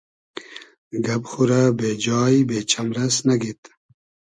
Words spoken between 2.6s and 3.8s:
چئمرئس نئگید